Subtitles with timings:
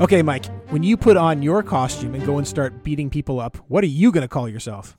[0.00, 3.56] Okay, Mike, when you put on your costume and go and start beating people up,
[3.68, 4.98] what are you going to call yourself?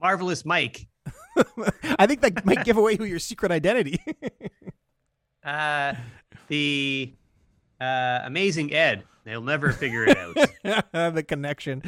[0.00, 0.86] Marvelous Mike.
[1.98, 3.98] I think that might give away who your secret identity.
[5.44, 5.94] uh,
[6.48, 7.14] the
[7.80, 9.04] uh, amazing Ed.
[9.24, 10.36] They'll never figure it out.
[11.14, 11.82] the connection.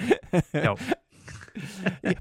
[0.52, 0.76] no.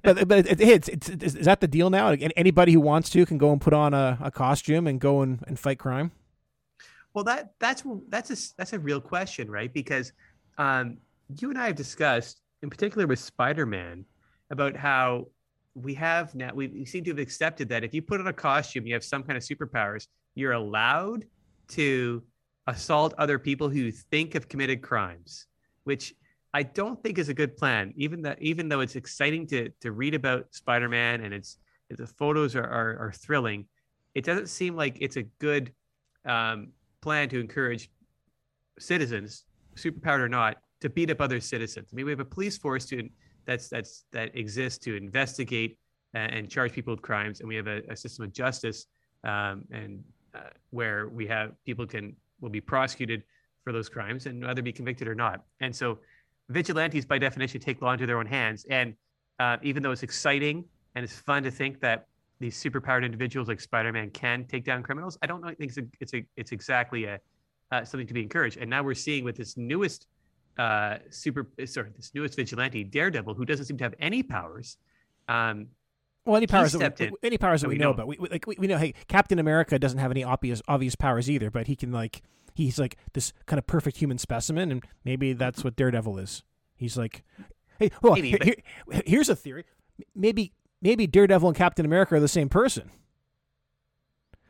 [0.04, 2.10] But but it, it's, it's, it's, is that the deal now?
[2.36, 5.44] Anybody who wants to can go and put on a, a costume and go and,
[5.48, 6.12] and fight crime.
[7.14, 9.74] Well, that that's that's a that's a real question, right?
[9.74, 10.14] Because
[10.58, 10.98] um,
[11.40, 14.06] you and I have discussed, in particular with Spider-Man,
[14.52, 15.28] about how
[15.76, 18.34] we have now we, we seem to have accepted that if you put on a
[18.34, 20.08] costume, you have some kind of superpowers.
[20.36, 21.26] You're allowed
[21.70, 22.24] to
[22.68, 25.48] assault other people who think have committed crimes,
[25.84, 26.14] which
[26.54, 27.94] I don't think is a good plan.
[27.96, 31.58] Even that, even though it's exciting to to read about Spider-Man and it's
[31.90, 33.66] the photos are, are, are thrilling,
[34.14, 35.74] it doesn't seem like it's a good
[36.26, 36.70] um,
[37.02, 37.90] plan to encourage
[38.80, 41.90] citizens, superpowered or not, to beat up other citizens.
[41.92, 43.10] I mean, we have a police force to
[43.46, 45.78] that's that's that exists to investigate
[46.14, 48.86] and, and charge people with crimes, and we have a, a system of justice
[49.24, 50.04] um, and
[50.36, 53.24] uh, where we have people can will be prosecuted
[53.64, 55.44] for those crimes and whether be convicted or not.
[55.60, 56.00] And so,
[56.50, 58.66] vigilantes by definition take law into their own hands.
[58.70, 58.96] And
[59.40, 62.08] uh, even though it's exciting and it's fun to think that
[62.40, 65.84] these superpowered individuals like Spider-Man can take down criminals, I don't know, think it's a,
[66.00, 67.20] it's a, it's exactly a
[67.72, 68.58] uh, something to be encouraged.
[68.58, 70.08] And now we're seeing with this newest
[70.58, 74.78] uh, super sorry this newest vigilante Daredevil who doesn't seem to have any powers.
[75.28, 75.68] Um,
[76.26, 78.08] well, any powers that we, any powers that we, we know about.
[78.08, 81.30] We, we, like we, we know, hey, Captain America doesn't have any obvious obvious powers
[81.30, 82.22] either, but he can like
[82.64, 86.44] he's like this kind of perfect human specimen, and maybe that's what Daredevil is.
[86.76, 87.24] He's like,
[87.80, 89.66] hey, well, maybe, here, here, here's a theory.
[90.16, 92.92] Maybe maybe Daredevil and Captain America are the same person.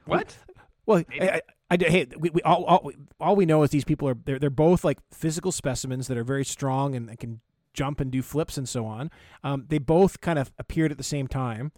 [0.06, 0.38] What?
[0.86, 4.18] Well, I, I, hey, we, we all, all, all we know is these people are
[4.26, 7.42] they're they're both like physical specimens that are very strong and, and can
[7.74, 9.12] jump and do flips and so on.
[9.44, 11.72] Um, they both kind of appeared at the same time.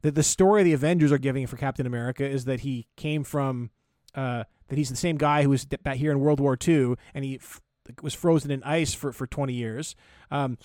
[0.00, 3.70] The the story the Avengers are giving for Captain America is that he came from
[4.14, 7.24] uh, that he's the same guy who was back here in World War II and
[7.24, 7.60] he f-
[8.02, 9.94] was frozen in ice for for 20 years.
[10.30, 10.58] Um,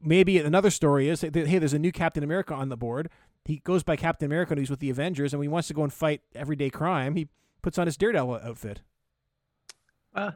[0.00, 3.08] maybe another story is that, hey, there's a new Captain America on the board.
[3.44, 5.74] He goes by Captain America and he's with the Avengers, and when he wants to
[5.74, 7.28] go and fight everyday crime, he
[7.60, 8.82] puts on his Daredevil outfit.
[10.14, 10.32] Uh,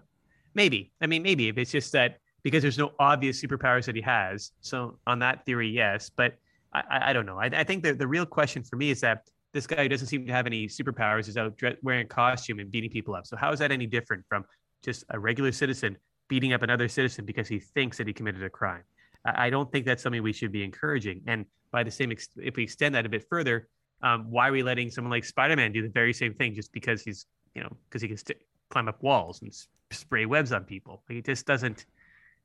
[0.55, 0.93] maybe.
[1.01, 4.53] I mean, maybe if it's just that because there's no obvious superpowers that he has.
[4.61, 6.11] So on that theory, yes.
[6.15, 6.39] But
[6.73, 7.39] I, I, I don't know.
[7.39, 10.09] I, I think the, the real question for me is that this guy who doesn't
[10.09, 13.27] seem to have any superpowers is out wearing a costume and beating people up.
[13.27, 14.45] So how is that any different from
[14.85, 15.97] just a regular citizen
[16.29, 18.83] beating up another citizen because he thinks that he committed a crime?
[19.25, 21.23] I don't think that's something we should be encouraging.
[21.27, 23.69] And by the same, ex- if we extend that a bit further,
[24.03, 27.03] um, why are we letting someone like Spider-Man do the very same thing just because
[27.03, 28.39] he's, you know, because he can st-
[28.69, 31.03] climb up walls and s- spray webs on people?
[31.09, 31.87] Like, it just doesn't.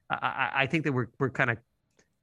[0.09, 1.57] I, I think that we're we're kind of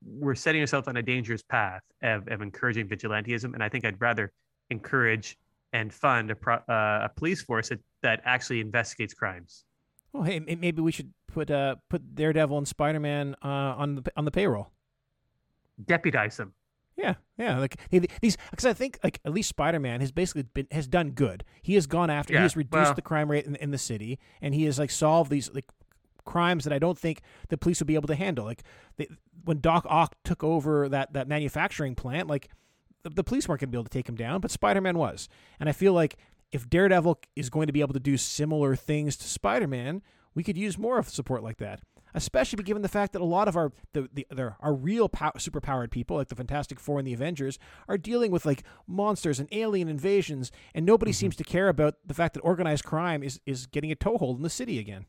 [0.02, 4.00] we're setting ourselves on a dangerous path of, of encouraging vigilantism, and I think I'd
[4.00, 4.32] rather
[4.70, 5.38] encourage
[5.72, 6.60] and fund a, pro, uh,
[7.04, 9.64] a police force that, that actually investigates crimes.
[10.12, 13.46] Well, hey, maybe we should put uh put Daredevil and Spider Man uh,
[13.76, 14.70] on the on the payroll.
[15.84, 16.54] Deputize them.
[16.96, 17.58] Yeah, yeah.
[17.58, 21.10] Like these, because I think like at least Spider Man has basically been has done
[21.10, 21.44] good.
[21.62, 22.32] He has gone after.
[22.32, 24.78] Yeah, he has reduced well, the crime rate in, in the city, and he has
[24.78, 25.66] like solved these like
[26.24, 28.46] crimes that I don't think the police would be able to handle.
[28.46, 28.62] Like
[28.96, 29.08] they,
[29.44, 32.48] when Doc Ock took over that that manufacturing plant, like
[33.02, 34.98] the, the police weren't going to be able to take him down, but Spider Man
[34.98, 35.28] was.
[35.60, 36.16] And I feel like
[36.52, 40.02] if Daredevil is going to be able to do similar things to Spider Man,
[40.34, 41.80] we could use more of support like that
[42.14, 45.90] especially given the fact that a lot of our the, the are real pow- superpowered
[45.90, 47.58] people like the Fantastic Four and the Avengers
[47.88, 51.18] are dealing with like monsters and alien invasions, and nobody mm-hmm.
[51.18, 54.42] seems to care about the fact that organized crime is is getting a toehold in
[54.42, 55.06] the city again.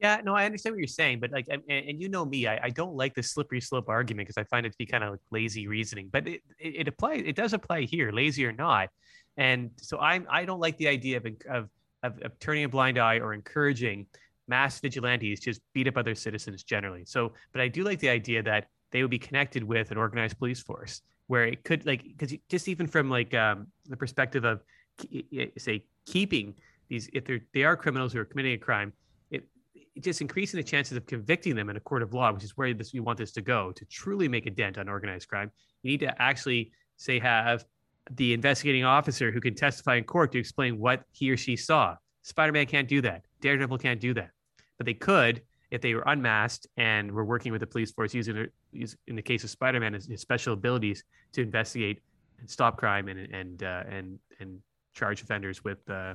[0.00, 2.58] Yeah, no, I understand what you're saying, but like, and, and you know me, I,
[2.64, 5.12] I don't like the slippery slope argument because I find it to be kind of
[5.12, 6.08] like lazy reasoning.
[6.12, 8.88] But it, it, it applies, it does apply here, lazy or not.
[9.36, 11.68] And so I'm I don't like the idea of of
[12.02, 14.06] of, of turning a blind eye or encouraging
[14.46, 17.04] mass vigilantes just beat up other citizens generally.
[17.04, 20.38] So, but I do like the idea that they would be connected with an organized
[20.38, 24.60] police force where it could like because just even from like um, the perspective of
[25.58, 26.54] say keeping
[26.88, 28.92] these if they're they are criminals who are committing a crime
[30.00, 32.74] just increasing the chances of convicting them in a court of law which is where
[32.74, 35.50] this you want this to go to truly make a dent on organized crime.
[35.82, 37.64] You need to actually say have
[38.10, 41.96] the investigating officer who can testify in court to explain what he or she saw.
[42.22, 43.22] Spider-man can't do that.
[43.40, 44.30] Daredevil can't do that.
[44.76, 48.34] But they could if they were unmasked and were working with the police force using
[48.34, 48.48] their,
[49.06, 51.02] in the case of Spider-Man, his, his special abilities
[51.32, 52.00] to investigate
[52.38, 54.60] and stop crime and and uh, and and
[54.92, 56.14] charge offenders with uh,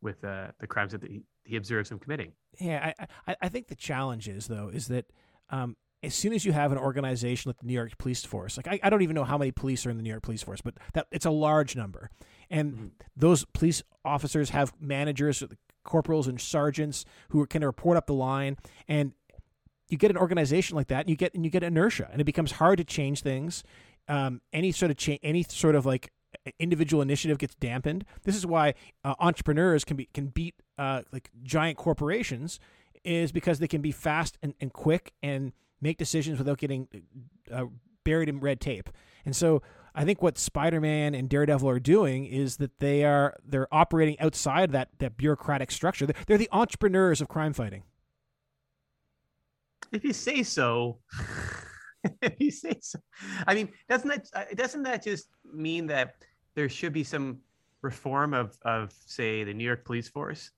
[0.00, 2.32] with uh, the crimes that he, he observes them committing.
[2.58, 2.92] Yeah,
[3.26, 5.06] I, I think the challenge is though is that
[5.50, 8.68] um, as soon as you have an organization like the New York Police Force, like
[8.68, 10.60] I, I, don't even know how many police are in the New York Police Force,
[10.60, 12.10] but that it's a large number,
[12.50, 12.86] and mm-hmm.
[13.16, 15.42] those police officers have managers,
[15.84, 18.56] corporals, and sergeants who can report up the line,
[18.88, 19.12] and
[19.88, 22.24] you get an organization like that, and you get and you get inertia, and it
[22.24, 23.64] becomes hard to change things.
[24.06, 26.10] Um, any sort of change, any sort of like
[26.58, 28.04] individual initiative gets dampened.
[28.24, 28.74] This is why
[29.04, 32.60] uh, entrepreneurs can be can beat uh, like giant corporations,
[33.04, 36.88] is because they can be fast and, and quick and make decisions without getting
[37.52, 37.66] uh,
[38.04, 38.88] buried in red tape.
[39.24, 39.62] And so
[39.94, 44.72] I think what Spider-Man and Daredevil are doing is that they are they're operating outside
[44.72, 46.06] that that bureaucratic structure.
[46.06, 47.84] They're, they're the entrepreneurs of crime fighting.
[49.92, 50.98] If you say so.
[52.22, 52.98] if you say so.
[53.46, 56.16] I mean, doesn't that uh, doesn't that just mean that
[56.54, 57.38] there should be some
[57.82, 60.50] reform of of say the New York police force?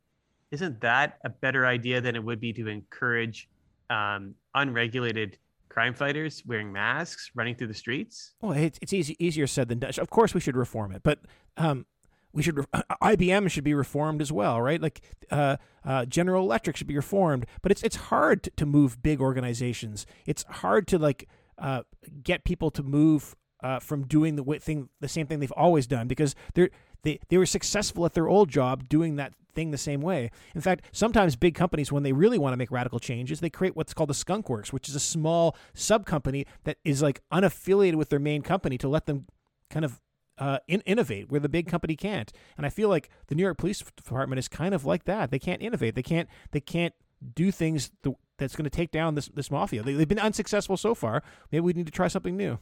[0.50, 3.48] Isn't that a better idea than it would be to encourage
[3.90, 5.38] um, unregulated
[5.68, 8.34] crime fighters wearing masks running through the streets?
[8.40, 9.92] Well, it's, it's easy, easier said than done.
[9.98, 11.18] Of course, we should reform it, but
[11.56, 11.86] um,
[12.32, 12.56] we should
[13.02, 14.80] IBM should be reformed as well, right?
[14.80, 15.00] Like
[15.30, 19.20] uh, uh, General Electric should be reformed, but it's it's hard to, to move big
[19.20, 20.06] organizations.
[20.26, 21.28] It's hard to like
[21.58, 21.82] uh,
[22.22, 26.08] get people to move uh, from doing the thing, the same thing they've always done,
[26.08, 26.70] because they're
[27.02, 30.30] they they were successful at their old job doing that thing the same way.
[30.54, 33.74] In fact, sometimes big companies, when they really want to make radical changes, they create
[33.74, 37.96] what's called the skunk works, which is a small sub company that is like unaffiliated
[37.96, 39.26] with their main company to let them
[39.68, 40.00] kind of
[40.38, 42.32] uh, in- innovate where the big company can't.
[42.56, 45.30] And I feel like the New York Police Department is kind of like that.
[45.30, 45.94] They can't innovate.
[45.94, 46.28] They can't.
[46.52, 46.94] They can't
[47.34, 49.82] do things th- that's going to take down this this mafia.
[49.82, 51.22] They, have been unsuccessful so far.
[51.50, 52.58] Maybe we need to try something new.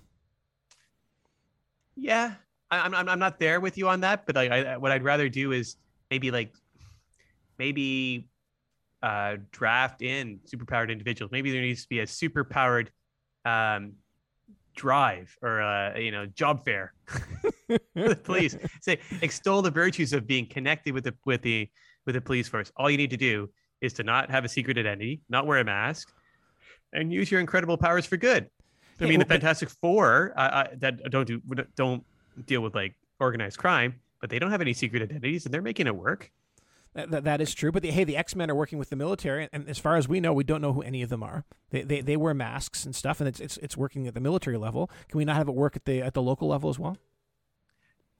[1.97, 2.35] Yeah,
[2.71, 4.27] I'm I'm, I'm not there with you on that.
[4.27, 5.77] But like, I, what I'd rather do is
[6.11, 6.55] maybe like
[7.59, 8.29] maybe
[9.03, 11.31] uh, draft in superpowered individuals.
[11.31, 12.89] Maybe there needs to be a superpowered
[13.45, 13.95] um,
[14.75, 16.93] drive or uh, you know job fair.
[17.95, 21.69] the police say extol the virtues of being connected with the with the
[22.07, 22.73] with the police force.
[22.77, 25.65] All you need to do is to not have a secret identity, not wear a
[25.65, 26.11] mask,
[26.93, 28.49] and use your incredible powers for good.
[29.01, 31.43] I mean, the Fantastic Four uh, uh, that don't do
[31.77, 32.05] don't
[32.47, 35.87] deal with like organized crime, but they don't have any secret identities, and they're making
[35.87, 36.31] it work.
[36.95, 37.73] That, that is true.
[37.73, 40.09] But the, hey, the X Men are working with the military, and as far as
[40.09, 41.45] we know, we don't know who any of them are.
[41.71, 44.57] They, they, they wear masks and stuff, and it's, it's it's working at the military
[44.57, 44.89] level.
[45.09, 46.97] Can we not have it work at the at the local level as well?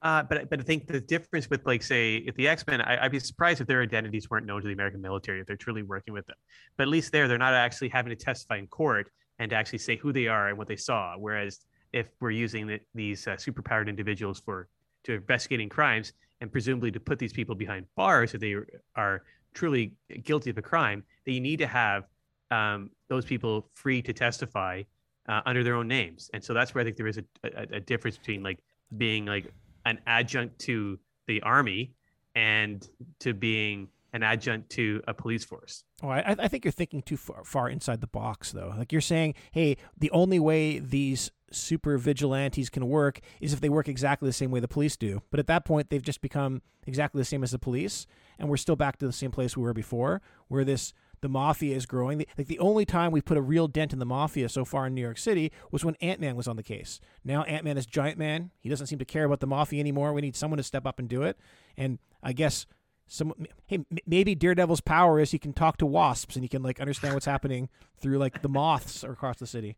[0.03, 3.13] Uh, but but I think the difference with like say if the X Men, I'd
[3.13, 6.13] be surprised if their identities weren't known to the American military if they're truly working
[6.13, 6.37] with them.
[6.77, 9.79] But at least there, they're not actually having to testify in court and to actually
[9.79, 11.15] say who they are and what they saw.
[11.17, 11.61] Whereas
[11.93, 14.69] if we're using the, these uh, superpowered individuals for
[15.05, 16.13] to investigating crimes,
[16.45, 18.55] and presumably to put these people behind bars if they
[18.97, 19.23] are
[19.55, 19.95] truly
[20.25, 22.05] guilty of a crime, that you need to have
[22.51, 24.83] um, those people free to testify
[25.27, 26.31] uh, under their own names.
[26.35, 28.59] And so that's where I think there is a, a, a, difference between like
[28.99, 29.51] being like
[29.87, 31.95] an adjunct to the army
[32.35, 32.87] and
[33.21, 35.85] to being an adjunct to a police force.
[36.03, 38.75] Oh, I, I think you're thinking too far, far inside the box, though.
[38.77, 43.69] Like you're saying, hey, the only way these super vigilantes can work is if they
[43.69, 45.23] work exactly the same way the police do.
[45.31, 48.07] But at that point, they've just become exactly the same as the police,
[48.39, 51.75] and we're still back to the same place we were before, where this the mafia
[51.75, 52.23] is growing.
[52.37, 54.95] Like the only time we put a real dent in the mafia so far in
[54.95, 57.01] New York City was when Ant Man was on the case.
[57.25, 58.51] Now Ant Man is Giant Man.
[58.61, 60.13] He doesn't seem to care about the mafia anymore.
[60.13, 61.39] We need someone to step up and do it.
[61.79, 62.67] And I guess
[63.07, 63.33] some
[63.67, 67.15] hey maybe Daredevil's power is he can talk to wasps and he can like understand
[67.15, 67.69] what's happening
[67.99, 69.77] through like the moths across the city.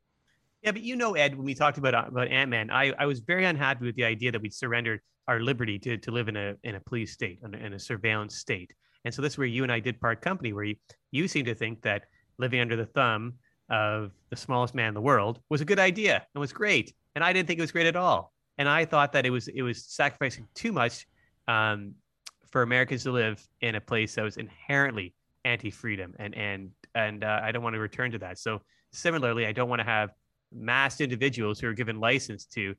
[0.62, 3.06] Yeah, but you know, Ed, when we talked about uh, about Ant Man, I, I
[3.06, 6.36] was very unhappy with the idea that we'd surrendered our liberty to, to live in
[6.36, 8.72] a in a police state, in a, in a surveillance state.
[9.04, 10.76] And so this is where you and I did part company, where you,
[11.12, 12.04] you seem to think that
[12.38, 13.34] living under the thumb
[13.70, 16.92] of the smallest man in the world was a good idea and was great.
[17.14, 18.32] And I didn't think it was great at all.
[18.58, 21.06] And I thought that it was it was sacrificing too much
[21.46, 21.94] um,
[22.50, 26.14] for Americans to live in a place that was inherently anti-freedom.
[26.18, 28.38] And and and uh, I don't want to return to that.
[28.38, 30.10] So similarly, I don't want to have
[30.52, 32.74] masked individuals who are given license to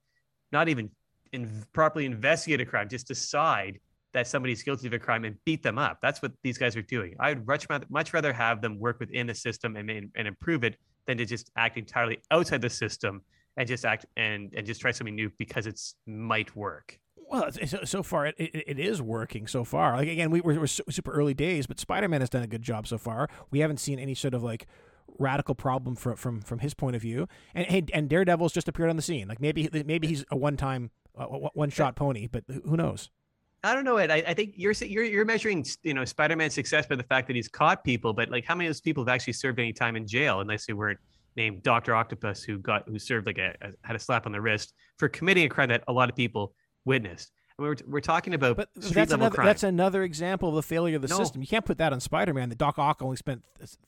[0.52, 0.90] not even
[1.34, 3.80] in, properly investigate a crime, just decide
[4.14, 6.00] that somebody's guilty of a crime and beat them up.
[6.02, 7.16] That's what these guys are doing.
[7.20, 10.78] I would much, much rather have them work within the system and, and improve it
[11.06, 13.22] than to just act entirely outside the system
[13.58, 17.00] and just act and, and just try something new because it's might work.
[17.30, 19.98] Well, so, so far it, it, it is working so far.
[19.98, 22.62] Like again, we, we're, we're super early days, but Spider Man has done a good
[22.62, 23.28] job so far.
[23.52, 24.68] We haven't seen any sort of like
[25.20, 27.28] radical problem from from from his point of view.
[27.54, 29.28] And and Daredevil's just appeared on the scene.
[29.28, 33.10] Like maybe maybe he's a one time uh, one shot pony, but who knows?
[33.64, 34.12] I don't know it.
[34.12, 37.36] I, I think you're you're you're measuring you know Spider-Man's success by the fact that
[37.36, 39.96] he's caught people, but like how many of those people have actually served any time
[39.96, 41.00] in jail unless they weren't
[41.36, 44.42] named Doctor Octopus who got who served like a, a, had a slap on the
[44.42, 46.54] wrist for committing a crime that a lot of people
[46.86, 47.32] witnessed.
[47.58, 49.46] we're, we're talking about but that's another crime.
[49.46, 51.18] that's another example of the failure of the no.
[51.18, 51.42] system.
[51.42, 52.50] You can't put that on Spider-Man.
[52.50, 53.44] The Doc Ock only spent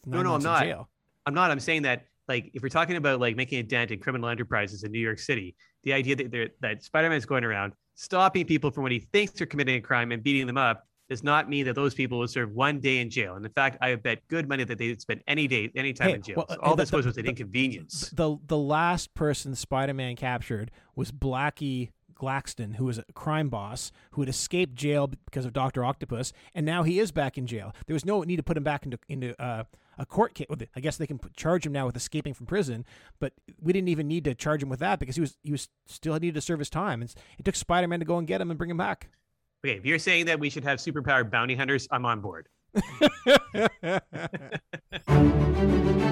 [0.06, 0.90] no no I'm not jail.
[1.26, 1.52] I'm not.
[1.52, 4.84] I'm saying that like if we're talking about like making a dent in criminal enterprises
[4.84, 8.84] in New York City, the idea that that Spider-Man is going around stopping people from
[8.84, 11.74] what he thinks they're committing a crime and beating them up does not mean that
[11.76, 13.36] those people will serve one day in jail.
[13.36, 16.16] And in fact, I bet good money that they'd spend any day, any time hey,
[16.16, 16.36] in jail.
[16.38, 18.12] Well, so all the, this was was an inconvenience.
[18.14, 24.22] The the last person Spider-Man captured was Blackie Gaxton, who was a crime boss who
[24.22, 27.74] had escaped jail because of Doctor Octopus, and now he is back in jail.
[27.88, 29.64] There was no need to put him back into into uh,
[30.00, 30.48] a court case.
[30.76, 32.86] I guess they can put, charge him now with escaping from prison,
[33.20, 35.70] but we didn't even need to charge him with that because he was he was
[35.86, 37.02] still needed to serve his time.
[37.02, 39.10] And it took Spider Man to go and get him and bring him back.
[39.66, 42.48] Okay, if you're saying that we should have superpowered bounty hunters, I'm on board.